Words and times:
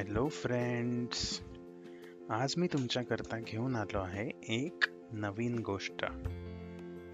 Hello 0.00 0.28
friends 0.28 1.40
आज 2.30 2.54
मी 2.56 2.66
तुमच्याकरता 2.66 3.38
घेऊन 3.38 3.76
आलो 3.76 3.98
आहे 3.98 4.30
एक 4.48 4.84
नवीन 5.12 5.58
गोष्ट. 5.58 6.04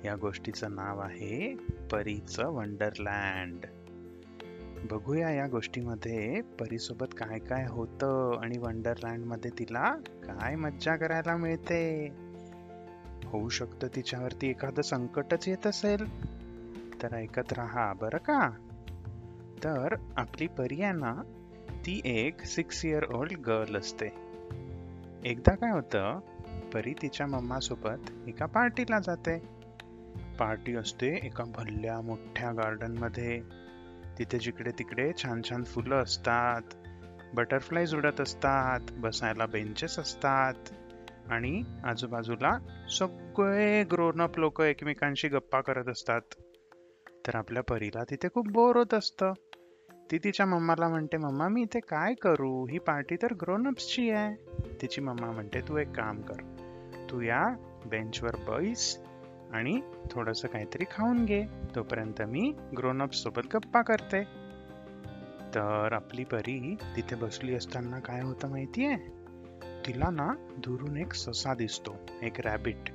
या 0.04 0.16
गोष्टीचं 0.16 0.74
नाव 0.74 1.00
आहे 1.00 1.56
परीचं 1.92 2.48
वंडरलँड. 2.48 3.66
बघूया 4.90 5.30
या 5.30 5.46
गोष्टीमध्ये 5.46 6.40
परीसोबत 6.40 7.06
काय 7.18 7.38
काय 7.38 7.66
होतं 7.66 8.38
आणि 8.42 8.58
वंडरलँडमध्ये 8.58 9.50
तिला 9.58 9.94
काय 10.24 10.56
मज्जा 10.56 10.96
करायला 10.96 11.36
मिळते. 11.36 12.12
होऊ 13.24 13.48
शकतं 13.48 13.86
तिच्यावरती 13.96 14.50
एखादं 14.50 14.82
संकटच 14.82 15.48
येत 15.48 15.66
असेल 15.66 16.32
तर 17.02 17.14
ऐकत 17.14 17.52
राहा 17.52 17.92
बरं 17.92 18.18
का? 18.18 18.50
तर 19.64 19.94
आपली 20.16 20.46
परी 20.46 20.82
आहे 20.82 20.92
ना 20.92 21.22
ती 21.76 22.00
एक 22.04 22.44
सिक्स 22.44 22.84
इयर 22.84 23.04
ओल्ड 23.14 23.32
गर्ल 23.32 23.76
असते. 23.76 24.06
एकदा 25.24 25.54
काय 25.54 25.70
होतं 25.70 26.20
परी 26.74 26.94
तिच्या 27.02 27.26
मम्मासोबत 27.26 28.10
एका 28.26 28.46
पार्टीला 28.46 28.98
जाते. 28.98 29.38
पार्टी 30.38 30.76
असते 30.76 31.08
एका 31.22 31.44
भल्ल्या 31.44 32.00
मोठ्या 32.00 32.52
गार्डनमध्ये 32.52 33.40
तिथे 34.18 34.38
जिकडे 34.38 34.70
तिकडे 34.70 35.12
छान 35.24 35.40
छान 35.42 35.64
फुलं 35.64 35.96
असतात 35.96 36.62
बटरफ्लायज 37.34 37.94
उडत 37.94 38.20
असतात 38.20 38.80
बसायला 38.92 39.46
बेंचेस 39.46 39.98
असतात 39.98 40.70
आणि 41.28 41.62
आजूबाजूला 41.84 42.58
सगळे 42.90 43.84
ग्रोनअप 43.84 44.38
लोक 44.38 44.60
एकमेकांशी 44.60 45.28
गप्पा 45.28 45.60
करत 45.60 45.88
असतात. 45.88 46.20
तर 47.26 47.34
आपल्या 47.34 47.62
परीला 47.62 48.04
तिथे 48.04 48.28
खूप 48.34 48.48
बोर 48.48 48.76
होत 48.76 48.94
असतं. 48.94 49.32
ती 50.10 50.18
तिच्या 50.18 50.46
मम्माला 50.46 50.88
म्हणते 50.88 51.16
मम्मा 51.16 51.48
मी 51.48 51.62
इथे 51.62 51.80
काय 51.80 52.14
करू? 52.14 52.66
ही 52.66 52.78
पार्टी 52.78 53.16
तर 53.16 53.34
ग्रोनअप्सची 53.34 54.10
आहे. 54.10 54.34
तिची 54.82 55.00
मम्मा 55.00 55.30
म्हणते 55.30 55.60
तू 55.60 55.76
एक 55.76 55.92
काम 55.92 56.20
कर. 56.20 56.42
तू 57.10 57.20
या 57.20 57.56
बेंचवर 57.86 58.36
बैस 58.36 59.00
आणि 59.52 59.80
थोडंसं 60.10 60.48
काहीतरी 60.48 60.84
खाऊन 60.84 61.24
घे. 61.24 61.44
तोपर्यंत 61.74 62.22
मी 62.22 62.54
ग्रोनअप्स 62.76 63.18
सोबत 63.18 63.46
गप्पा 63.54 63.82
करते. 63.82 64.22
तर 65.54 65.92
आपली 65.92 66.24
परी 66.24 66.76
तिथे 66.96 67.16
बसली 67.16 67.54
असताना 67.54 67.98
काय 67.98 68.22
होतं 68.22 68.48
माहितीये? 68.48 68.96
तिला 69.86 70.10
ना 70.10 70.34
दुरून 70.58 70.96
एक 70.96 71.14
ससा 71.14 71.54
दिसतो 71.54 71.94
एक 72.22 72.40
रॅबिट 72.40 72.90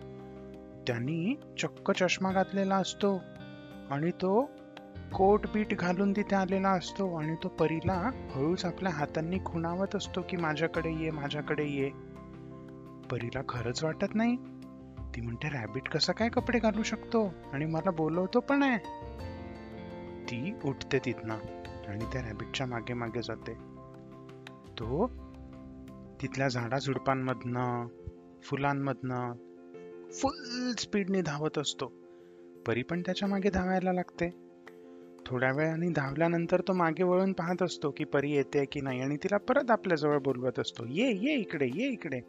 त्यांनी 0.87 1.35
चक्क 1.59 1.91
चष्मा 1.91 2.31
घातलेला 2.31 2.75
असतो 2.75 3.21
आणि 3.91 4.11
तो 4.11 4.49
कोट 5.13 5.47
बीट 5.53 5.79
घालून 5.79 6.11
तिथे 6.11 6.35
आलेला 6.35 6.69
असतो 6.69 7.15
आणि 7.15 7.35
तो 7.43 7.47
परीला 7.47 8.11
हळूच 8.35 8.65
आपल्या 8.65 8.91
हातांनी 8.91 9.37
खुणावत 9.45 9.95
असतो 9.95 10.21
की 10.29 10.37
माझ्याकडे 10.37 10.93
ये 10.93 11.11
माझ्याकडे 11.11 11.65
ये. 11.67 11.89
परीला 13.11 13.41
खरंच 13.49 13.83
वाटत 13.83 14.15
नाही. 14.15 14.35
ती 15.15 15.21
म्हणते 15.21 15.49
रॅबिट 15.49 15.89
कसा 15.89 16.13
काय 16.13 16.29
कपडे 16.29 16.59
घालू 16.59 16.83
शकतो? 16.83 17.29
आणि 17.53 17.65
मला 17.65 17.91
बोलवतो 17.91 18.39
पण 18.39 18.63
आहे. 18.63 18.77
ती 20.23 20.53
उठते 20.65 20.99
तिथनं 20.99 21.35
आणि 21.87 22.05
त्या 22.13 22.21
रॅबिटच्या 22.21 22.67
मागे 22.67 22.93
मागे 22.93 23.21
जाते. 23.21 23.53
तो 24.69 25.07
तिथल्या 26.21 26.47
झाडा 26.47 26.79
झुडपांमधनं 26.79 27.87
फुलांमधनं 28.43 29.33
फुल 30.11 30.73
स्पीडने 30.79 31.21
धावत 31.21 31.57
असतो. 31.57 31.93
परी 32.67 32.83
पण 32.83 33.01
त्याच्यामागे 33.01 33.49
धावायला 33.49 33.93
लागते. 33.93 34.40
थोड्या 35.31 35.51
वेळाने 35.51 35.89
धावल्यानंतर 35.89 36.61
तो 36.61 36.73
मागे 36.73 37.03
वळून 37.03 37.33
पाहत 37.33 37.61
असतो 37.63 37.89
की 37.91 38.03
परी 38.03 38.31
येते 38.31 38.65
की 38.65 38.81
नाही 38.81 39.01
आणि 39.01 39.15
तिला 39.15 39.37
परत 39.37 39.71
आपल्याजवळ 39.71 40.17
बोलवत 40.17 40.59
असतो 40.59 40.85
ये 40.85 41.11
ये 41.11 41.35
इकडे 41.35 41.65
ये 41.65 41.87
इकडे. 41.87 42.19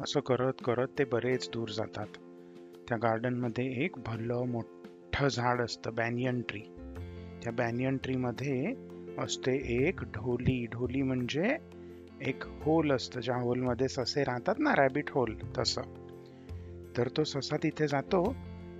असं 0.00 0.20
करत 0.20 0.52
करत 0.64 0.88
ते 0.98 1.04
बरेच 1.04 1.48
दूर 1.54 1.68
जातात. 1.68 2.06
त्या 2.88 2.98
गार्डनमध्ये 2.98 3.84
एक 3.84 3.96
भलं 4.06 4.46
मोठं 4.46 5.28
झाड 5.28 5.60
असतं 5.60 5.94
बॅनियन 5.94 6.40
ट्री 6.40 6.60
त्या 7.44 7.52
बॅनियन 7.52 7.96
ट्रीमध्ये 7.96 8.74
असते 9.18 9.56
एक 9.86 10.00
ढोली. 10.02 10.66
ढोली 10.72 11.02
म्हणजे 11.02 11.56
एक 12.22 12.44
होल 12.44 12.92
असतं 12.92 13.20
ज्या 13.20 13.36
होलमध्ये 13.36 13.88
ससे 13.88 14.22
राहतात 14.22 14.54
ना 14.58 14.74
रॅबिट 14.74 15.10
होल 15.10 15.34
तसं. 15.58 15.82
तर 16.96 17.08
तो 17.16 17.24
ससा 17.24 17.56
तिथे 17.56 17.88
जातो 17.88 18.34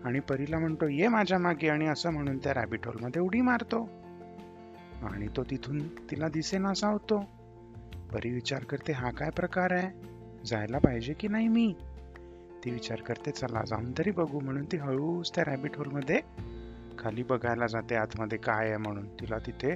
आणि 0.05 0.21
परीला 0.21 0.59
म्हणतो 0.59 0.89
ये 0.89 1.09
माझ्या 1.09 1.39
मागे 1.39 1.69
आणि 1.69 1.87
असं 1.87 2.11
म्हणून 2.11 2.39
त्या 2.39 2.55
रॅबिट 2.55 2.87
होलमध्ये 2.87 3.23
उडी 3.23 3.41
मारतो. 3.41 3.89
आणि 5.03 5.29
तो 5.37 5.45
तिथून 5.45 5.89
तिला 5.89 6.29
दिसेनासा 6.29 6.89
होतो. 6.89 7.25
परी 8.13 8.31
विचार 8.31 8.65
करते 8.65 8.93
हा 8.93 9.11
काय 9.11 9.31
प्रकार 9.31 9.73
आहे? 9.73 9.91
जायला 10.47 10.79
पाहिजे 10.79 11.13
की 11.13 11.29
नाही 11.29 11.49
मी? 11.49 11.75
ती 12.65 12.71
विचार 12.71 13.01
करते 13.01 13.31
चला 13.31 13.63
जाऊन 13.65 13.93
तरी 13.99 14.11
बघू 14.11 14.41
म्हणून 14.41 14.65
ती 14.65 14.77
हळूच 14.77 15.35
त्या 15.35 15.45
रॅबिट 15.47 15.77
होलमध्ये 15.77 16.21
खाली 16.99 17.23
बघायला 17.23 17.67
जाते 17.67 17.95
आतमध्ये 17.95 18.39
काय 18.39 18.69
आहे 18.69 18.77
म्हणून. 18.77 19.09
तिला 19.09 19.39
तिथे 19.39 19.75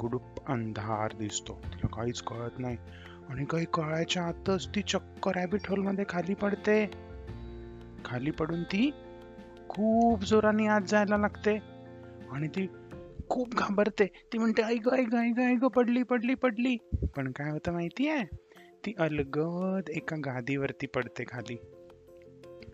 गुडूप 0.00 0.22
अंधार 0.48 1.16
दिसतो. 1.18 1.60
तिला 1.64 1.86
काहीच 1.86 2.22
कळत 2.22 2.58
नाही. 2.58 2.76
आणि 3.28 3.44
काही 3.44 3.66
कळायच्या 3.74 4.22
आतच 4.22 4.68
ती 4.68 4.82
चक्क 4.82 5.28
रॅबिट 5.28 5.60
होलमध्ये 5.68 6.04
खाली 6.08 6.34
पडते. 6.34 6.86
खाली 8.04 8.30
पडून 8.30 8.62
ती 8.62 8.90
खूप 9.68 10.24
जोराने 10.24 10.66
आत 10.66 10.80
जायला 10.88 11.16
लागते. 11.16 11.58
आणि 12.32 12.48
ती 12.48 12.66
खूप 13.28 13.54
घाबरते. 13.54 14.06
ती 14.32 14.38
म्हणते 14.38 14.62
ऐक 14.62 14.88
ग 14.88 14.92
ऐक 14.92 15.08
ग 15.14 15.40
ग 15.62 15.66
पडली 15.66 16.02
पडली 16.02 16.34
पडली. 16.34 16.76
पण 17.16 17.32
काय 17.32 17.50
होतं 17.50 17.72
माहिती 17.72 18.08
आहे? 18.08 18.36
ती 18.86 18.94
अलगद 18.98 19.90
एका 19.90 20.16
गादीवरती 20.16 20.86
पडते 20.86 21.24
खाली. 21.24 21.56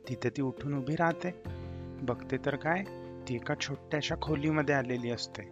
तिथे 0.09 0.31
ती 0.31 0.43
उठून 0.43 0.79
उभी 0.79 0.97
राहते. 0.97 1.43
बघते 2.03 2.37
तर 2.47 2.57
काय? 2.57 2.85
ती 3.29 3.35
एका 3.35 3.55
छोट्याशा 3.61 4.15
खोलीमध्ये 4.23 4.75
आलेली 4.75 5.11
असते. 5.11 5.43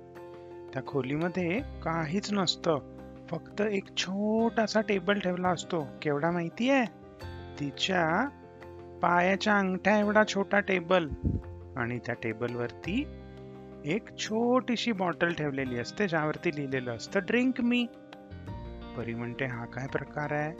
त्या 0.75 0.83
खोलीमध्ये 0.87 1.61
काहीच 1.61 2.33
नसतं. 2.33 2.97
फक्त 3.31 3.61
एक 3.61 3.85
छोटासा 3.97 4.81
टेबल 4.81 5.19
ठेवला 5.19 5.49
असतो. 5.49 5.87
केवढा 6.03 6.31
माहिती 6.31 6.71
आहे? 6.71 6.87
तिच्या 7.61 8.29
पायाच्या 9.03 9.59
अंगठ्या 9.59 9.99
एवढा 9.99 10.25
छोटा 10.25 10.61
टेबल 10.61 11.09
आणि 11.77 11.99
त्या 11.99 12.15
टेबलवरती 12.15 13.07
एक 13.85 14.17
छोटीशी 14.19 14.93
बॉटल 14.93 15.33
ठेवलेली 15.33 15.79
असते 15.79 16.09
ज्यावरती 16.09 16.51
लिहिलेलं 16.57 16.97
असतं 16.97 17.21
ड्रिंक 17.21 17.61
मी. 17.61 17.87
परी 18.97 19.15
म्हणते 19.15 19.45
हा 19.45 19.65
काय 19.65 19.87
प्रकार 19.87 20.33
आहे? 20.33 20.55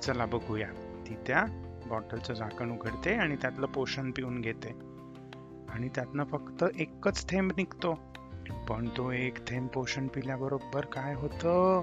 चला 0.00 0.26
बघूया. 0.26 0.68
ती 1.08 1.14
त्या 1.26 1.44
बॉटलचं 1.86 2.34
झाकण 2.34 2.70
उघडते 2.70 3.14
आणि 3.14 3.36
त्यातलं 3.36 3.66
पोषण 3.66 4.10
पिऊन 4.10 4.40
घेते. 4.40 4.68
आणि 5.68 5.88
त्यातनं 5.88 6.24
फक्त 6.24 6.64
एकच 6.78 7.30
थेंब 7.30 7.52
निघतो. 7.56 7.98
पण 8.68 8.88
तो 8.96 9.10
एक 9.10 9.46
थेंब 9.46 9.68
पोषण 9.68 10.06
पिल्याबरोबर 10.06 10.80
काय 10.80 11.14
होतं? 11.14 11.82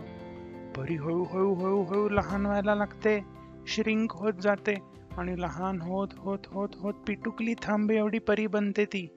परी 0.77 0.95
हळूहळू 0.95 1.53
हळूहळू 1.53 2.09
लहान 2.09 2.45
व्हायला 2.45 2.75
लागते. 2.75 3.25
श्रिंक 3.67 4.11
होत 4.11 4.33
जाते. 4.41 4.98
आणि 5.19 5.41
लहान 5.41 5.81
होत 5.81 6.07
होत 6.17 6.39
होत 6.45 6.69
होत 6.75 6.93
पिटुकली 6.93 7.53
थांबे 7.61 7.97
एवढी 7.97 8.19
परी 8.19 8.47
बनते 8.47 8.85
ती. 8.85 9.07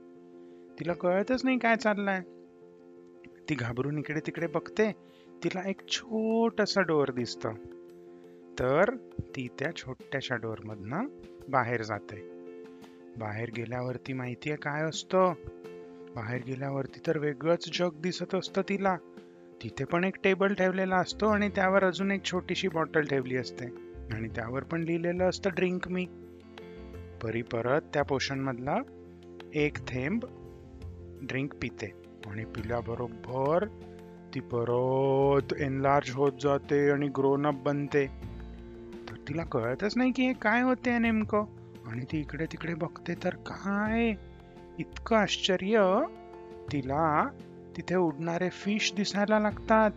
तिला 0.80 0.92
कळतच 0.92 1.44
नाही 1.44 1.58
काय 1.58 1.76
चाललंय. 1.76 2.20
ती 3.48 3.54
घाबरून 3.54 3.98
इकडे 3.98 4.20
तिकडे 4.20 4.46
बघते. 4.46 4.92
तिला 5.44 5.68
एक 5.68 5.88
छोटस 5.88 6.78
डोअर 6.78 7.10
दिसत. 7.10 7.46
तर 8.58 8.84
ती 9.20 9.48
त्या 9.58 9.76
छोट्याशा 9.76 10.36
डोअरमधनं 10.36 11.06
बाहेर 11.48 11.82
जाते. 11.82 12.30
बाहेर 13.16 13.50
गेल्यावरती 13.56 14.12
माहितीये 14.12 14.56
काय 14.56 14.82
असतं? 14.82 15.32
बाहेर 16.16 16.41
गेल्यावरती 16.46 17.00
तर 17.06 17.18
वेगळंच 17.18 17.78
जग 17.78 17.91
दिसत 18.00 18.34
असतं 18.34 18.62
तिला. 18.68 18.97
तिथे 19.62 19.84
पण 19.84 20.04
एक 20.04 20.16
टेबल 20.24 20.54
ठेवलेला 20.54 20.97
असतो 20.97 21.27
आणि 21.27 21.48
त्यावर 21.48 21.84
अजून 21.84 22.10
एक 22.10 22.24
छोटीशी 22.24 22.68
बॉटल 22.68 23.00
ठेवली 23.00 23.36
असते. 23.36 23.81
आणि 24.10 24.28
त्यावर 24.28 24.63
पण 24.63 24.81
लिहिलेलं 24.83 25.28
असतं 25.28 25.51
ड्रिंक 25.51 25.89
मी 25.89 26.07
परी 27.22 27.43
परत 27.43 27.81
त्या 27.95 28.03
पोषणमधला 28.03 28.77
एक 29.54 29.78
थेंब 29.78 30.25
ड्रिंक 31.22 31.54
पिते. 31.63 32.03
आणि 32.27 32.45
पिल्याबरोबर 32.45 33.66
ती 34.34 34.41
परत 34.41 35.54
एनलार्ज 35.60 36.10
होत 36.10 36.33
जाते 36.43 36.91
आणि 36.91 37.09
ग्रोन 37.09 37.47
अप 37.47 37.54
बनते. 37.54 38.07
तर 39.10 39.15
तिला 39.28 39.45
कळतच 39.45 39.97
नाही 39.97 40.13
की 40.13 40.27
हे 40.27 40.33
काय 40.33 40.63
होते 40.63 40.99
नेमकं. 40.99 41.45
आणि 41.87 42.04
ती 42.13 42.21
इकडे 42.21 42.47
तिकडे 42.47 42.75
बघते 42.75 43.15
तर 43.25 43.34
काय? 43.34 44.15
इतकं 44.78 45.16
आश्चर्य. 45.16 46.04
तिला 46.72 47.28
तिथे 47.77 47.97
उडणारे 47.97 48.49
फिश 48.49 48.93
दिसायला 48.97 49.39
लागतात. 49.39 49.91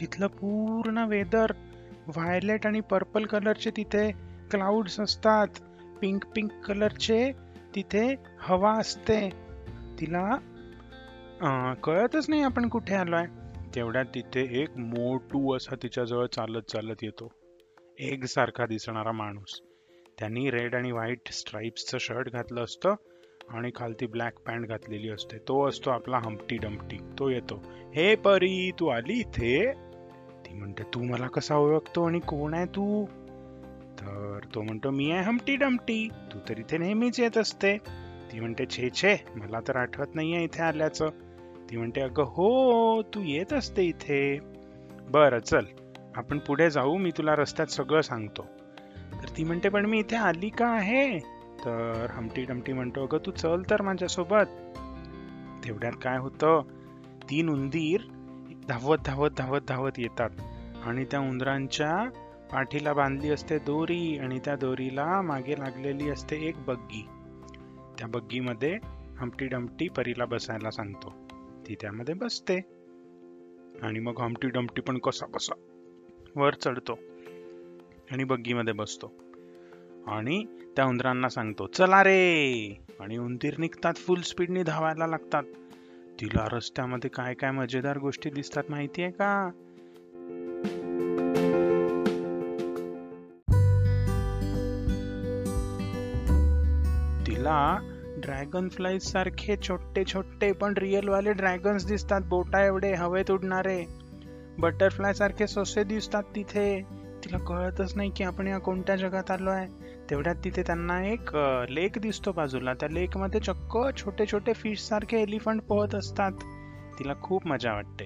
तिथलं 0.00 0.26
पूर्ण 0.26 0.98
वेदर 0.98 1.52
व्हायलेट 2.16 2.66
आणि 2.66 2.80
पर्पल 2.80 3.24
कलरचे 3.26 3.70
तिथे 3.70 4.10
क्लाउड्स 4.50 5.00
असतात. 5.00 5.46
पिंक 6.00 6.24
पिंक 6.26 6.50
कलरचे 6.66 7.32
तिथे 7.74 8.14
हवा 8.40 8.72
असते. 8.72 9.28
तिला 10.00 10.34
कळतच 11.84 12.26
नाही 12.28 12.42
आपण 12.42 12.68
कुठे 12.68 12.94
आलोय. 12.94 13.24
तेवढ्यात 13.74 14.04
तिथे 14.14 14.62
एक 14.62 14.76
मोटू 14.76 15.56
असा 15.56 15.76
तिच्याजवळ 15.82 16.26
चालत 16.26 16.62
चालत 16.62 17.02
येतो. 17.02 17.30
एक 17.98 18.24
सारखा 18.24 18.66
दिसणारा 18.66 19.12
माणूस. 19.12 19.60
त्यांनी 20.18 20.50
रेड 20.50 20.74
आणि 20.74 20.92
व्हाईट 20.92 21.28
स्ट्राईप्सचं 21.32 21.98
शर्ट 21.98 22.32
घातलं 22.32 22.64
असतं 22.64 22.94
आणि 23.48 23.70
खालती 23.74 24.06
ब्लॅक 24.06 24.38
पॅन्ट 24.46 24.68
घातलेली 24.68 25.10
असते. 25.10 25.38
तो 25.38 25.68
असतो 25.68 25.90
आपला 25.90 26.18
हम्पटी 26.18 26.56
डम्पटी 26.56 26.96
तो 27.18 27.28
येतो 27.28 27.62
हे 27.94 28.14
परी 28.14 28.70
तू 28.80 28.86
आली 28.88 29.12
इथे? 29.12 29.72
ती 30.50 30.54
म्हणते 30.54 30.82
तू 30.82 31.02
मला 31.02 31.26
कसा 31.26 31.56
ओळखतो 31.56 32.04
आणि 32.04 32.20
कोण 32.20 32.54
आहे 32.54 32.66
तू? 32.66 33.06
तर 34.00 34.38
तो 34.54 34.62
म्हणतो 34.62 34.90
मी 34.90 35.10
आहे 35.10 35.22
हमटी 35.22 35.56
डमटी 35.56 36.08
तू 36.32 36.38
तर 36.48 36.58
इथे 36.58 36.78
नेहमीच 36.78 37.20
येत 37.20 37.38
असते. 37.38 37.78
ती 38.32 38.40
म्हणते 38.40 38.64
छे 38.66 38.88
छे 38.94 39.24
मला 39.36 39.60
तर 39.68 39.76
आठवत 39.76 40.14
नाहीये 40.14 40.44
इथे 40.44 40.62
आल्याचं. 40.62 41.08
ती 41.70 41.76
म्हणते 41.76 42.00
अगं 42.00 42.22
हो 42.22 43.02
तू 43.02 43.22
येत 43.22 43.52
असते 43.52 43.82
इथे. 43.82 44.38
बरं 45.10 45.38
चल 45.38 45.64
आपण 46.16 46.38
पुढे 46.38 46.70
जाऊ 46.70 46.96
मी 46.96 47.10
तुला 47.18 47.36
रस्त्यात 47.36 47.66
सगळं 47.66 48.00
सांगतो. 48.00 48.46
तर 49.22 49.36
ती 49.36 49.44
म्हणते 49.44 49.68
पण 49.68 49.86
मी 49.86 49.98
इथे 49.98 50.16
आली 50.16 50.48
का 50.48 50.66
आहे? 50.66 51.18
तर 51.64 52.06
हमटी 52.10 52.44
डमटी 52.44 52.72
म्हणतो 52.72 53.02
अगं 53.02 53.18
तू 53.26 53.30
चल 53.30 53.62
तर 53.70 53.82
माझ्यासोबत. 53.82 54.56
तेवढ्यात 55.64 55.92
काय 56.02 56.18
होतं? 56.18 56.62
तीन 57.30 57.48
उंदीर 57.48 58.00
धावत 58.68 58.98
धावत 59.06 59.30
धावत 59.38 59.60
धावत 59.68 59.92
येतात. 59.98 60.30
आणि 60.84 61.04
त्या 61.04 61.20
उंदरांच्या 61.20 62.10
पाठीला 62.52 62.92
बांधली 62.92 63.30
असते 63.30 63.58
दोरी 63.58 64.18
आणि 64.18 64.38
त्या 64.44 64.56
दोरीला 64.56 65.22
मागे 65.22 65.54
लागलेली 65.58 66.10
असते 66.10 66.36
एक 66.36 66.56
बग्गी. 66.66 67.06
त्या 67.98 68.08
बग्गीमध्ये 68.08 68.78
हमटी 69.18 69.46
डमटी 69.46 69.88
परीला 69.88 70.24
बसायला 70.24 70.70
सांगतो. 70.70 71.14
ती 71.68 71.74
त्यामध्ये 71.74 72.14
बसते. 72.14 72.60
आणि 73.82 74.00
मग 74.00 74.20
हमटी 74.20 74.48
डमटी 74.48 74.80
पण 74.80 74.98
कसा 74.98 75.26
बसा? 75.26 75.54
वर 76.36 76.54
चढतो. 76.54 76.98
आणि 78.12 78.24
बग्गीमध्ये 78.24 78.74
बसतो. 78.74 79.12
आणि 80.06 80.44
त्या 80.76 80.84
उंदरांना 80.84 81.28
सांगतो 81.28 81.66
चला 81.66 82.04
रे! 82.04 82.84
आणि 83.00 83.18
उंदीर 83.18 83.54
निघतात 83.58 83.94
फुल 83.94 84.20
स्पीडने 84.20 84.62
धावायला 84.62 85.06
लागतात. 85.06 85.42
तिला 86.20 86.48
रस्त्यामध्ये 86.52 87.10
काय 87.10 87.34
काय 87.34 87.50
मजेदार 87.50 87.98
गोष्टी 87.98 88.30
दिसतात 88.30 88.62
माहिती 88.70 89.02
आहे 89.02 89.10
का? 89.10 89.50
तिला 97.26 97.78
ड्रॅगन 98.18 98.68
फ्लाईज 98.68 99.02
सारखे 99.02 99.56
छोटे 99.68 100.04
छोटे 100.04 100.52
पण 100.52 100.74
रिअल 100.78 101.08
वाले 101.08 101.32
ड्रॅगन्स 101.32 101.86
दिसतात. 101.86 102.20
बोटा 102.20 102.64
एवढे 102.64 102.94
हवेत 102.94 103.30
उडणारे. 103.30 103.84
बटरफ्लाय 104.58 105.12
सारखे 105.12 105.46
सोसे 105.46 105.84
दिसतात 105.84 106.22
तिथे. 106.36 106.82
तिला 107.24 107.38
कळतच 107.38 107.96
नाही 107.96 108.10
की 108.10 108.24
आपण 108.24 108.46
या 108.46 108.58
कोणत्या 108.58 108.96
जगात 108.96 109.30
आलो 109.30 109.50
आहे 109.50 109.66
तेवढ्यात 110.10 110.34
तिथे 110.44 110.62
त्यांना 110.62 111.06
एक 111.06 111.30
लेक 111.70 111.98
दिसतो 111.98 112.32
बाजूला. 112.32 112.74
त्या 112.74 112.88
लेकमध्ये 112.88 113.40
चक्क 113.40 113.78
छोटे 113.96 114.26
छोटे 114.26 114.52
फिश 114.52 114.80
सारखे 114.80 115.22
एलिफंट 115.22 115.62
पोहत 115.62 115.94
असतात. 115.94 116.32
तिला 116.98 117.12
खूप 117.22 117.46
मजा 117.46 117.72
वाटते. 117.72 118.04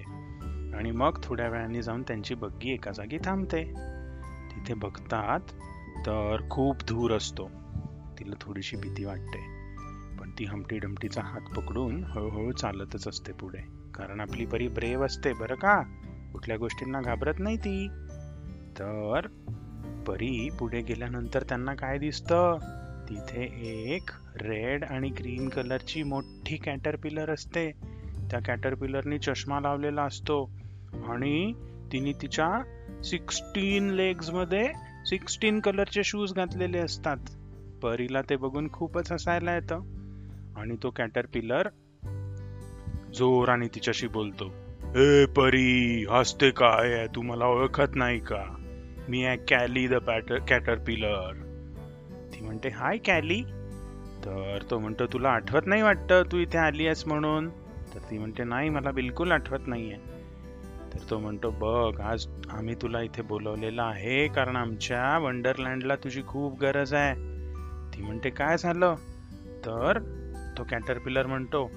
आणि 0.77 0.91
मग 0.91 1.19
थोड्या 1.23 1.47
वेळाने 1.47 1.81
जाऊन 1.81 2.03
त्यांची 2.03 2.35
बग्गी 2.35 2.73
एका 2.73 2.91
जागी 2.91 3.17
थांबते. 3.17 3.63
तिथे 4.51 4.73
बघतात 4.73 5.39
तर 5.99 6.37
खूप 6.49 6.75
धूर 6.77 7.11
असतो. 7.11 7.49
तिला 8.19 8.35
थोडीशी 8.41 8.77
भीती 8.77 9.05
वाटते. 9.05 9.55
पण 10.19 10.31
ती 10.39 10.45
हमटी 10.45 10.77
डमटीचा 10.77 11.21
हात 11.21 11.41
पकडून 11.55 12.03
हळूहळू 12.03 12.51
चालतच 12.51 13.07
असते 13.07 13.31
पुढे. 13.31 13.91
कारण 13.95 14.19
आपली 14.19 14.45
परी 14.45 14.67
ब्रेव 14.67 15.05
असते 15.05 15.33
बरं 15.33 15.55
का? 15.55 15.81
कुठल्या 16.33 16.57
गोष्टींना 16.57 17.01
घाबरत 17.01 17.33
नाही 17.39 17.57
ती. 17.57 17.87
तर 18.79 19.27
परी 20.07 20.49
पुढे 20.59 20.81
गेल्यानंतर 20.81 21.43
त्यांना 21.43 21.73
काय 21.73 21.97
दिसतं? 21.97 22.57
तिथे 23.09 23.43
एक 23.95 24.09
रेड 24.41 24.83
आणि 24.83 25.09
ग्रीन 25.09 25.49
कलरची 25.49 26.03
मोठी 26.03 26.57
कॅटरपिलर 26.57 27.33
असते. 27.33 27.71
त्या 28.31 28.39
कॅटरपिलरनी 28.39 29.17
चष्मा 29.17 29.59
लावलेला 29.59 30.03
असतो. 30.03 30.51
आणि 31.07 31.53
तिने 31.91 32.11
तिच्या 32.11 32.49
सिक्स्टीन 33.03 33.89
लेग्समध्ये 33.89 34.69
सिक्स्टीन 35.05 35.59
कलरचे 35.59 36.03
शूज 36.03 36.33
घातलेले 36.33 36.77
असतात. 36.77 37.17
परीला 37.81 38.21
ते 38.21 38.35
बघून 38.35 38.71
खूपच 38.71 39.11
हसायला 39.11 39.55
येतं. 39.55 39.75
आणि 40.55 40.75
तो 40.83 40.89
कॅटरपिलर 40.89 41.67
जोराने 43.13 43.67
तिच्याशी 43.67 44.07
बोलतो. 44.07 44.45
ए 44.95 45.25
परी 45.25 46.05
हसते 46.09 46.49
काय? 46.49 47.07
तू 47.07 47.21
मला 47.21 47.45
ओळखत 47.45 47.95
नाही 47.95 48.19
का? 48.19 48.61
मी 49.09 49.25
आहे 49.25 49.37
कॅली 49.37 49.87
द 49.87 49.93
पॅटर 49.93 50.37
कॅटरपिलर. 50.39 51.33
ती 52.33 52.41
म्हणते 52.41 52.69
हाय 52.69 52.97
कॅली. 52.97 53.41
तर 54.25 54.59
तो 54.69 54.79
म्हणतो 54.79 55.05
तुला 55.05 55.29
आठवत 55.29 55.61
नाही 55.65 55.81
वाटतं 55.81 56.23
तू 56.31 56.37
इथे 56.37 56.57
आली 56.57 56.85
आहेस 56.85 57.07
म्हणून? 57.07 57.49
तर 57.93 57.99
ती 58.11 58.17
म्हणते 58.17 58.43
नाही 58.43 58.69
मला 58.69 58.91
बिलकुल 58.91 59.31
आठवत 59.31 59.67
नाही 59.67 59.91
आहे 59.91 60.13
तर 60.93 60.99
तो 61.09 61.19
म्हणतो 61.19 61.49
बघ 61.51 62.01
आज 62.01 62.27
आम्ही 62.49 62.75
तुला 62.75 63.01
इथे 63.01 63.21
बोलवलेलं 63.21 63.83
आहे 63.83 64.27
कारण 64.27 64.55
आमच्या 64.55 65.17
वंडरलँडला 65.17 65.95
तुझी 65.95 66.21
खूप 66.27 66.59
गरज 66.59 66.93
आहे. 66.93 67.13
ती 67.93 68.01
म्हणते 68.01 68.29
काय 68.29 68.57
झालं? 68.57 68.95
तर 69.65 69.99
तो 70.57 70.63
कॅटरपिलर 70.63 71.25
म्हणतो 71.25 71.71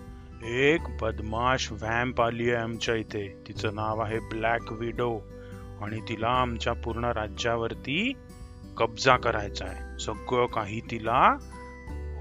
एक 0.45 0.81
बदमाश 1.03 1.73
व्हॅम्प 1.73 2.21
आली 2.21 2.51
आहे 2.51 2.63
आमच्या 2.63 2.95
इथे. 2.95 3.45
तिचं 3.49 3.75
नाव 3.75 4.01
आहे 4.01 4.19
ब्लॅक 4.19 4.73
विडो. 4.73 5.19
आणि 5.81 6.01
तिला 6.09 6.29
आमच्या 6.29 6.73
पूर्ण 6.73 7.05
राज्यावरती 7.05 8.13
कब्जा 8.77 9.17
करायचा 9.17 9.65
आहे. 9.65 9.99
सगळं 9.99 10.47
काही 10.47 10.81
तिला 10.81 11.37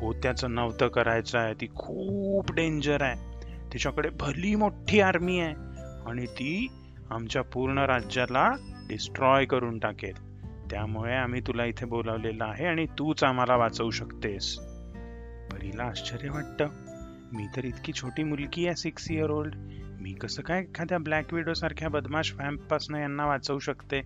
होत्याचं 0.02 0.56
नव्हतं 0.56 0.88
करायचं 0.88 1.40
आहे. 1.40 1.54
ती 1.54 1.68
खूप 1.68 2.52
डेंजर 2.52 3.02
आहे. 3.02 3.38
तिच्याकडे 3.74 4.10
भली 4.10 4.56
मोठी 4.56 5.00
आर्मी 5.00 5.40
आहे. 5.40 5.54
आणि 6.10 6.26
ती 6.26 6.68
आमच्या 7.10 7.42
पूर्ण 7.42 7.78
राज्याला 7.78 8.52
डिस्ट्रॉय 8.88 9.46
करून 9.46 9.80
टाकेल. 9.80 10.28
त्यामुळे 10.72 11.16
आम्ही 11.16 11.42
तुला 11.48 11.66
इथे 11.66 11.86
बोलावलेलं 11.86 12.46
आहे 12.46 12.66
आणि 12.66 12.86
तूच 12.86 13.24
आम्हाला 13.24 13.56
वाचवू 13.56 13.90
शकतेस. 13.90 14.60
परीला 15.52 15.84
आश्चर्य 15.84 16.30
वाटतं. 16.30 16.68
मी 17.34 17.46
तर 17.56 17.66
इतकी 17.66 17.94
छोटी 17.94 18.24
मुलगी 18.24 18.66
आहे 18.66 18.76
सिक्स 18.76 19.12
इयर 19.12 19.30
ओल्ड 19.30 19.56
मी 20.08 20.14
कसं 20.14 20.42
काय 20.42 20.60
एखाद्या 20.60 20.98
ब्लॅक 20.98 21.34
विडो 21.34 21.54
सारख्या 21.54 21.90
बदमाश 21.90 22.34
फॅम्प 22.34 22.62
पासन 22.62 22.96
यांना 22.96 23.26
वाचवू 23.26 23.60
शकते? 23.60 24.02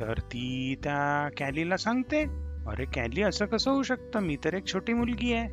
तर 0.00 0.14
ती 0.18 0.74
त्या 0.84 1.28
कॅलीला 1.36 1.76
सांगते 1.76 2.22
अरे 2.66 2.84
कॅली 2.84 3.22
असं 3.22 3.46
कसं 3.46 3.70
होऊ 3.70 3.82
शकतं? 3.82 4.20
मी 4.20 4.36
तर 4.44 4.54
एक 4.54 4.66
छोटी 4.66 4.92
मुलगी 4.92 5.32
आहे. 5.32 5.48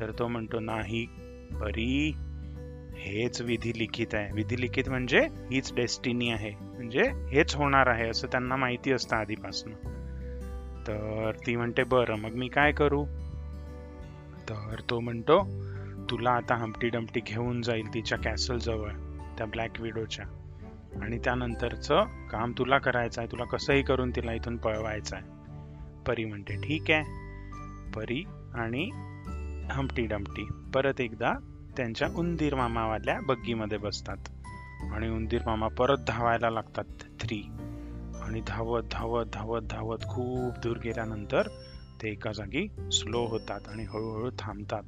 तर 0.00 0.12
तो 0.18 0.28
म्हणतो 0.28 0.60
नाही 0.60 1.06
बरी 1.52 2.12
हेच 2.96 3.40
विधी 3.40 3.72
लिखित 3.78 4.06
आहे. 4.12 4.32
विधी 4.32 4.60
लिखित 4.60 4.88
म्हणजे 4.88 5.20
हीच 5.20 5.74
डेस्टिनी 5.74 6.30
आहे 6.30 6.50
म्हणजे 6.50 7.02
हेच 7.02 7.54
होणार 7.54 7.86
आहे 7.86 8.08
असं 8.08 8.28
त्यांना 8.32 8.56
माहिती 8.56 8.92
असतं 8.92 9.16
आधीपासून. 9.16 9.72
तर 10.86 11.32
ती 11.46 11.56
म्हणते 11.56 11.84
बरं 11.84 12.14
मग 12.14 12.30
मी 12.30 12.48
काय 12.48 12.72
करू? 12.72 13.04
तर 14.48 14.76
तो 14.90 15.00
म्हणतो 15.00 15.62
तुला 16.12 16.30
आता 16.30 16.54
हमटी 16.54 16.88
डमटी 16.88 17.20
घेऊन 17.26 17.62
जाईल 17.62 17.94
तिच्या 17.94 18.18
कॅसल 18.18 18.58
जवळ 18.58 18.90
त्या 19.38 19.46
ब्लॅक 19.46 19.80
विडोच्या 19.80 20.24
आणि 21.02 21.18
त्यानंतरचं 21.18 22.04
काम 22.30 22.52
तुला 22.58 22.78
करायचं 22.78 23.20
आहे 23.20 23.32
तुला 23.32 23.44
कसंही 23.44 23.82
करून 23.82 24.10
तिला 24.10 24.32
इथून 24.32 24.56
पळवायचं 24.56 25.16
आहे 25.16 25.24
परी 26.06 26.24
म्हणते 26.24 26.56
ठीक 26.56 26.90
आहे. 26.90 27.02
परी 27.90 28.24
आणि 28.54 28.90
हमटी 29.70 30.06
डमटी 30.06 30.48
परत 30.74 31.00
एकदा 31.00 31.32
त्यांच्या 31.76 32.08
उंदीर 32.16 32.54
मामावाल्या 32.54 33.20
बग्गीमध्ये 33.20 33.78
बसतात. 33.78 34.16
आणि 34.92 35.08
उंदीर 35.08 35.40
मामा 35.46 35.68
परत 35.68 35.98
धावायला 36.08 36.50
लागतात 36.50 36.84
थ्री 37.20 37.42
आणि 38.22 38.40
धावत 38.46 38.82
धावत 38.92 39.24
धावत 39.32 39.62
धावत 39.62 39.98
खूप 39.98 40.54
दूर 40.58 40.76
गेल्यानंतर 40.84 41.42
ते 42.02 42.10
एका 42.10 42.32
जागी 42.32 42.68
स्लो 42.92 43.24
होतात 43.24 43.60
आणि 43.68 43.82
हळूहळू 43.82 44.30
थांबतात. 44.38 44.82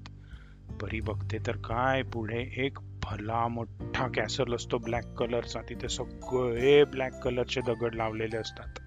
परी 0.71 1.01
बघते 1.01 1.39
तर 1.47 1.57
काय? 1.57 2.03
पुढे 2.03 2.53
एक 2.57 2.79
भला 3.03 3.49
मोठा 3.49 4.09
कॅसल 4.15 4.55
असतो. 4.55 4.79
ब्लॅक 4.79 5.07
कलरचा 5.07 5.61
तिथे 5.69 5.89
सगळे 5.89 6.85
ब्लॅक 6.85 7.25
कलरचे 7.25 7.61
दगड 7.61 7.95
लावलेले 7.95 8.37
असतात. 8.37 8.79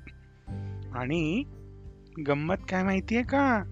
आणि 0.95 1.43
गंमत 2.27 2.55
काय 2.69 2.83
माहितीये 2.83 3.21
का? 3.21 3.63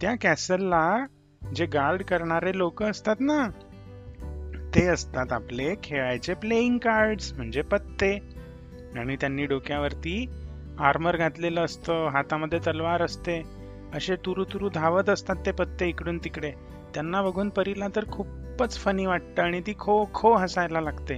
त्या 0.00 0.14
कॅसलला 0.20 1.06
जे 1.54 1.66
गार्ड 1.66 2.02
करणारे 2.02 2.58
लोक 2.58 2.82
असतात 2.82 3.16
ना 3.20 3.48
ते 4.74 4.86
असतात 4.86 5.32
आपले 5.32 5.74
खेळायचे 5.82 6.34
प्लेइंग 6.34 6.78
कार्ड्स 6.78 7.32
म्हणजे 7.32 7.62
पत्ते. 7.62 8.18
आणि 8.98 9.16
त्यांनी 9.16 9.46
डोक्यावरती 9.46 10.26
आर्मर 10.78 11.16
घातलेलं 11.16 11.64
असतं. 11.64 12.08
हातामध्ये 12.08 12.58
तलवार 12.58 13.02
असते. 13.02 13.42
असे 13.94 14.16
तुरु 14.16 14.44
तुरु 14.44 14.68
धावत 14.68 15.08
असतात 15.08 15.36
ते 15.46 15.52
पत्ते 15.52 15.88
इकडून 15.88 16.18
तिकडे. 16.18 16.52
त्यांना 16.96 17.22
बघून 17.22 17.48
परीला 17.48 17.86
तर 17.96 18.04
खूपच 18.12 18.78
फनी 18.78 19.06
वाटतं 19.06 19.42
आणि 19.42 19.60
ती 19.60 19.74
खो 19.78 20.10
खो 20.14 20.34
हसायला 20.34 20.80
लागते. 20.80 21.14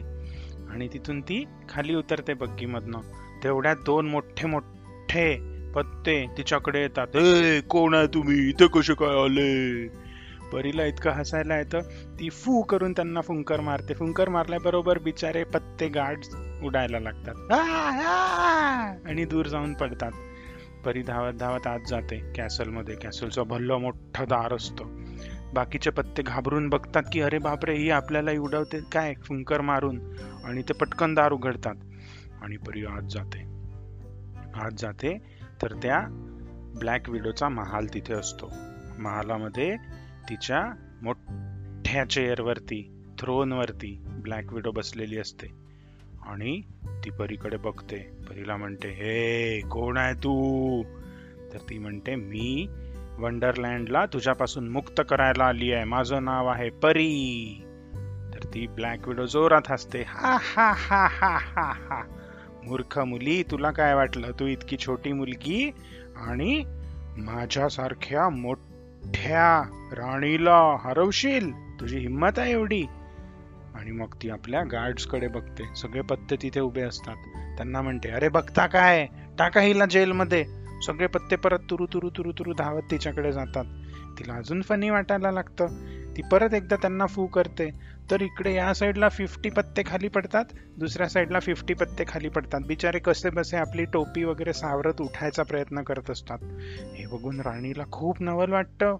आणि 0.70 0.88
तिथून 0.92 1.20
ती 1.20 1.44
खाली 1.68 1.94
उतरते 1.94 2.34
बग्गीमधनं. 2.34 2.98
तेवढ्यात 3.44 3.76
दोन 3.86 4.08
मोठे 4.08 4.46
मोठे 4.46 5.36
पत्ते 5.74 6.26
तिच्याकडे 6.38 6.80
येतात. 6.80 7.16
ए 7.16 7.60
कोण 7.60 7.94
आहे 7.94 8.06
तुम्ही? 8.06 8.48
इथे 8.48 8.66
कसे 8.66 8.94
काय 8.94 9.24
आले? 9.24 9.88
परीला 10.52 10.84
इतकं 10.84 11.10
हसायला 11.10 11.58
येतं 11.58 11.80
ती 12.20 12.30
फू 12.30 12.62
करून 12.62 12.92
त्यांना 12.92 13.20
फुंकर 13.20 13.60
मारते. 13.60 13.94
फुंकर 13.94 14.28
मारल्याबरोबर 14.28 14.98
बिचारे 14.98 15.44
पत्ते 15.44 15.88
गार्ड 15.88 16.18
उडायला 16.64 17.00
लागतात. 17.00 17.52
आणि 19.06 19.24
दूर 19.24 19.46
जाऊन 19.46 19.74
पडतात. 19.74 20.12
परी 20.84 21.02
धावत 21.02 21.32
धावत 21.32 21.66
आत 21.66 21.80
जाते. 21.88 22.32
कॅसलमध्ये. 22.36 22.94
कॅसलचं 22.94 23.42
कॅसलचा 23.44 23.78
मोठं 23.78 24.24
दार 24.24 24.54
असतं. 24.54 24.97
बाकीचे 25.54 25.90
पत्ते 25.90 26.22
घाबरून 26.22 26.68
बघतात 26.68 27.02
की 27.12 27.20
अरे 27.20 27.38
बापरे 27.38 27.76
ही 27.76 27.90
आपल्याला 27.90 28.30
उडवते 28.32 28.80
काय? 28.92 29.14
फुंकर 29.14 29.60
मारून. 29.60 30.00
आणि 30.44 30.62
ते 30.62 30.72
पटकन 30.72 31.14
दार 31.14 31.32
उघडतात. 31.32 31.74
आणि 32.42 32.56
परी 32.56 32.84
आत 32.84 33.02
जाते. 33.02 33.38
आत 34.54 34.70
जाते 34.78 35.18
तर 35.62 35.72
त्या 35.72 36.00
ब्लॅक 36.78 37.10
विडोचा 37.10 37.48
महाल 37.48 37.86
तिथे 37.94 38.14
असतो. 38.14 38.52
महालामध्ये 38.98 39.76
तिच्या 40.30 40.72
मोठ्या 41.02 42.04
चेअरवरती 42.04 43.04
थ्रोनवरती 43.18 44.04
ब्लॅक 44.06 44.52
विडो 44.52 44.70
बसलेली 44.70 45.18
असते. 45.18 45.46
आणि 46.26 46.60
ती 47.04 47.10
परीकडे 47.10 47.56
बघते. 47.56 47.98
परीला 47.98 48.56
म्हणते 48.56 48.88
हे 48.88 49.60
कोण 49.60 49.96
आहे 49.96 50.14
तू? 50.14 50.82
तर 51.52 51.58
ती 51.70 51.78
म्हणते 51.78 52.14
मी 52.14 52.68
वंडरलँडला 53.18 54.06
तुझ्यापासून 54.06 54.68
मुक्त 54.68 55.00
करायला 55.10 55.44
आली 55.44 55.72
आहे. 55.72 55.84
माझं 55.84 56.24
नाव 56.24 56.46
आहे 56.46 56.70
परी. 56.70 57.62
तर 58.34 58.44
ती 58.54 58.66
ब्लॅक 58.66 59.08
विडो 59.08 59.26
जोरात 59.26 59.60
हसते. 59.68 60.04
हा 60.06 60.36
हा 60.56 60.72
हा 60.76 61.06
हा 61.06 61.38
हा 61.40 61.72
हा. 61.72 62.02
मूर्ख 62.64 62.98
मुली 62.98 63.42
तुला 63.42 63.70
काय 63.70 63.94
वाटलं? 63.94 64.30
तू 64.40 64.46
इतकी 64.46 64.76
छोटी 64.76 65.12
मुलगी 65.12 65.70
आणि 66.16 66.64
माझ्यासारख्या 67.16 68.28
मोठ्या 68.28 69.62
राणीला 69.92 70.76
हरवशील? 70.84 71.52
तुझी 71.52 71.98
हिंमत 71.98 72.38
आहे 72.38 72.52
एवढी? 72.52 72.82
आणि 73.74 73.90
मग 73.90 74.14
ती 74.22 74.30
आपल्या 74.30 74.62
गार्ड्सकडे 74.64 75.28
बघते. 75.28 75.74
सगळे 75.76 76.00
पत्ते 76.00 76.36
तिथे 76.42 76.60
उभे 76.60 76.82
असतात. 76.82 77.16
त्यांना 77.56 77.82
म्हणते 77.82 78.08
अरे 78.08 78.28
बघता 78.28 78.66
काय? 78.66 79.06
टाका 79.38 79.60
हिला 79.60 79.86
जेलमध्ये. 79.86 80.57
सगळे 80.86 81.06
पत्ते 81.06 81.36
परत 81.36 81.58
तुरु 81.70 81.86
तुरु 81.86 82.10
तुरु 82.10 82.32
तुरु 82.32 82.52
धावत 82.52 82.82
तिच्याकडे 82.90 83.32
जातात. 83.32 83.64
तिला 84.18 84.34
अजून 84.34 84.62
फनी 84.62 84.90
वाटायला 84.90 85.30
लागतं. 85.30 85.66
ती 86.16 86.22
परत 86.22 86.54
एकदा 86.54 86.76
त्यांना 86.76 87.06
फू 87.06 87.26
करते. 87.26 87.98
तर 88.10 88.22
इकडे 88.22 88.54
या 88.54 88.74
साईडला 88.74 89.08
फिफ्टी 89.08 89.50
पत्ते 89.50 89.82
खाली 89.86 90.08
पडतात 90.08 90.44
दुसऱ्या 90.78 91.08
साईडला 91.08 91.40
फिफ्टी 91.40 91.74
पत्ते 91.74 92.04
खाली 92.08 92.28
पडतात. 92.28 92.60
बिचारे 92.66 92.98
कसे 92.98 93.30
बसे 93.30 93.56
आपली 93.56 93.84
टोपी 93.84 94.24
वगैरे 94.24 94.52
सावरत 94.52 95.00
उठायचा 95.00 95.42
प्रयत्न 95.42 95.82
करत 95.82 96.10
असतात. 96.10 96.38
हे 96.70 97.06
बघून 97.06 97.40
राणीला 97.40 97.84
खूप 97.92 98.22
नवल 98.22 98.52
वाटतं. 98.52 98.96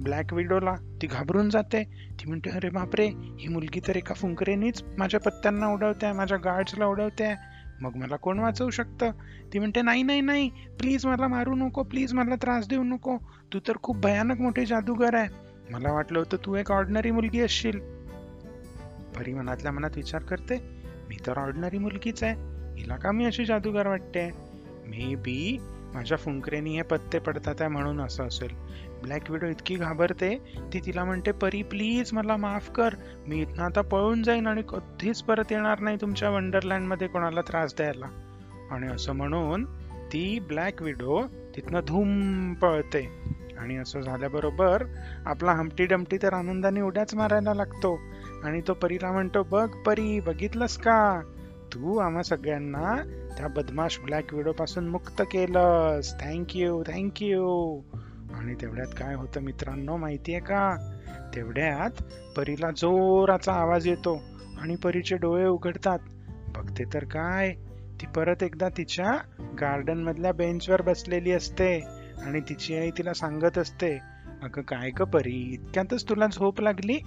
ब्लॅक 0.00 0.32
विडोला 0.32 0.74
ती 1.02 1.06
घाबरून 1.06 1.50
जाते. 1.50 1.84
ती 2.20 2.28
म्हणते 2.28 2.50
अरे 2.50 2.68
बापरे 2.68 3.06
ही 3.08 3.48
मुलगी 3.48 3.80
तर 3.88 3.96
एका 3.96 4.14
फुंकरेनीच 4.14 4.84
माझ्या 4.98 5.20
पत्त्यांना 5.20 5.66
उडवते 5.66 6.12
माझ्या 6.12 6.38
गार्ड्सला 6.38 6.86
उडवते. 6.86 7.55
मग 7.80 7.96
मला 7.96 8.16
कोण 8.16 8.38
वाचवू 8.38 8.70
शकतं? 8.70 9.10
ती 9.52 9.58
म्हणते 9.58 9.82
नाही 9.82 10.02
नाही 10.02 10.20
नाही 10.20 10.48
प्लीज 10.48 11.06
मला 11.06 11.28
मारू 11.28 11.54
नको 11.54 11.82
प्लीज 11.82 12.14
मला 12.14 12.34
त्रास 12.34 12.68
देऊ 12.68 12.82
नको. 12.82 13.16
तू 13.52 13.58
तर 13.68 13.72
खूप 13.82 13.96
भयानक 13.96 14.40
मोठे 14.40 14.66
जादूगर 14.66 15.14
आहे. 15.14 15.28
मला 15.70 15.92
वाटलं 15.92 16.18
होतं 16.18 16.36
तू 16.36 16.54
एक 16.54 16.72
ऑर्डनरी 16.72 17.10
मुलगी 17.10 17.40
असशील. 17.40 17.78
परी 19.16 19.34
मनातल्या 19.34 19.72
मनात 19.72 19.90
विचार 19.96 20.22
करते 20.22 20.58
मी 21.08 21.16
तर 21.26 21.38
ऑर्डनरी 21.38 21.78
मुलगीच 21.78 22.22
आहे. 22.22 22.34
हिला 22.80 22.96
का 22.96 23.12
मी 23.12 23.24
अशी 23.24 23.44
जादूगार 23.44 23.86
वाटते? 23.86 24.30
मे 24.86 25.14
बी 25.14 25.58
माझ्या 25.94 26.18
फुंकरेनी 26.18 26.76
हे 26.76 26.82
पत्ते 26.82 27.18
पडतात 27.18 27.54
आहे 27.60 27.68
म्हणून 27.68 28.00
असं 28.00 28.24
असेल. 28.24 28.48
ब्लॅक 29.02 29.30
विडो 29.30 29.46
इतकी 29.46 29.74
घाबरते 29.74 30.54
ती 30.72 30.80
तिला 30.86 31.04
म्हणते 31.04 31.32
परी 31.32 31.62
प्लीज 31.62 32.10
मला 32.12 32.36
माफ 32.36 32.70
कर. 32.70 32.94
मी 33.26 33.40
इथनं 33.40 33.62
आता 33.62 33.80
पळून 33.80 34.22
जाईन 34.22 34.46
आणि 34.46 34.62
कधीच 34.68 35.22
परत 35.22 35.44
येणार 35.50 35.80
नाही 35.80 35.96
तुमच्या 36.00 36.30
वंडरलँडमध्ये 36.30 37.08
कोणाला 37.08 37.40
त्रास 37.40 37.74
द्यायला. 37.76 38.06
आणि 38.70 38.86
असं 38.86 39.12
म्हणून 39.12 39.64
ती 40.12 40.38
ब्लॅक 40.38 40.82
विडो 40.82 41.22
तिथनं 41.56 41.80
धूम 41.86 42.52
पळते. 42.54 43.08
आणि 43.58 43.76
असं 43.76 44.00
झाल्याबरोबर 44.00 44.84
आपला 45.26 45.52
हमटी 45.52 45.86
डमटी 45.86 46.16
तर 46.22 46.32
आनंदाने 46.32 46.80
उड्याच 46.80 47.14
मारायला 47.14 47.54
लागतो. 47.54 48.00
आणि 48.44 48.60
तो 48.68 48.74
परीला 48.74 49.12
म्हणतो 49.12 49.42
बघ 49.42 49.70
परी 49.70 50.20
बघितलंस 50.20 50.76
का? 50.76 51.20
तू 51.72 51.98
आम्हा 51.98 52.22
सगळ्यांना 52.22 52.94
त्या 53.38 53.48
बदमाश 53.48 53.98
ब्लॅक 54.00 54.34
विडो 54.34 54.52
पासून 54.52 54.88
मुक्त 54.88 55.22
केलंस. 55.22 56.14
थँक्यू 56.20 56.82
थँक्यू 56.86 57.80
आणि 58.34 58.54
तेवढ्यात 58.54 58.86
काय 58.86 59.14
होतं 59.14 59.40
मित्रांनो 59.40 59.96
माहितीये 59.96 60.40
का? 60.40 60.92
तेवढ्यात 61.34 62.02
परीला 62.36 62.70
जोराचा 62.70 63.52
आवाज 63.52 63.88
येतो 63.88 64.22
आणि 64.60 64.76
परीचे 64.76 65.16
डोळे 65.16 65.46
उघडतात. 65.46 65.98
बघते 66.56 66.84
तर 66.94 67.04
काय? 67.04 67.54
ती 68.00 68.06
परत 68.06 68.42
एकदा 68.42 68.68
तिच्या 68.68 69.12
गार्डन 69.60 69.98
मधल्या 69.98 70.32
बेंचवर 70.32 70.82
बसलेली 70.82 71.32
असते 71.32 71.78
आणि 72.24 72.40
तिची 72.40 72.76
आई 72.76 72.90
तिला 72.90 73.12
सांगत 73.12 73.58
असते 73.58 73.98
अगं 74.42 74.62
काय 74.62 74.90
ग 74.90 75.02
परी? 75.02 75.50
इतक्यातच 75.52 76.08
तुला 76.08 76.26
झोप 76.26 76.60
लागली? 76.60 76.98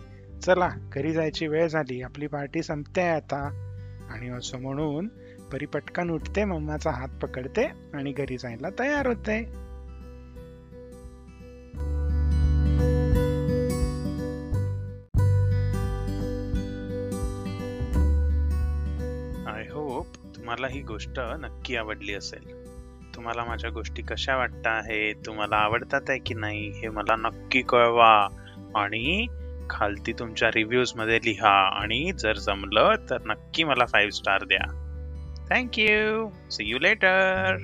चला 0.41 0.69
घरी 0.93 1.11
जायची 1.11 1.47
वेळ 1.47 1.67
झाली. 1.67 2.01
आपली 2.01 2.27
पार्टी 2.27 2.63
संपते 2.63 3.01
आता. 3.01 3.65
आणि 4.09 4.29
असं 4.29 4.61
म्हणून 4.61 5.07
परी 5.51 5.65
पटकन 5.65 6.09
उठते 6.09 6.43
मम्माचा 6.45 6.91
हात 6.91 7.07
पकडते 7.21 7.63
आणि 7.93 8.11
घरी 8.11 8.37
जायला 8.37 8.69
तयार 8.79 9.07
होते. 9.07 9.37
आय 19.49 19.65
होप 19.71 20.05
तुम्हाला 20.35 20.67
ही 20.67 20.81
गोष्ट 20.81 21.19
नक्की 21.19 21.75
आवडली 21.75 22.13
असेल. 22.13 22.59
तुम्हाला 23.15 23.43
माझ्या 23.43 23.69
गोष्टी 23.69 24.01
कशा 24.01 24.35
वाटत 24.37 24.67
आहे 24.67 25.13
तुम्हाला 25.13 25.55
आवडतात 25.55 26.01
आहे 26.09 26.19
की 26.19 26.33
नाही 26.33 26.69
हे 26.69 26.89
मला 26.89 27.15
नक्की 27.15 27.61
कळवा. 27.61 28.27
आणि 28.75 29.25
खालती 29.69 30.13
तुमच्या 30.13 30.49
रिव्ह्यूजमध्ये 30.55 31.19
लिहा 31.25 31.81
आणि 31.81 32.11
जर 32.19 32.33
जमलं 32.33 32.95
तर 33.09 33.17
नक्की 33.25 33.63
मला 33.63 33.85
फाईव्ह 33.85 34.11
स्टार 34.11 34.43
द्या. 34.43 34.85
Thank you 35.49 36.29
see 36.51 36.69
you 36.69 36.79
later 36.79 37.57